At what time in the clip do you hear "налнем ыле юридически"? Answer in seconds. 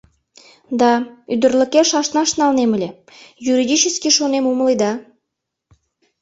2.39-4.07